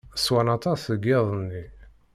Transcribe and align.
Swan 0.23 0.47
aṭas 0.55 0.81
deg 0.91 1.03
yiḍ-nni. 1.09 1.63